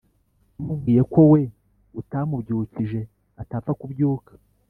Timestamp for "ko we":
1.13-1.41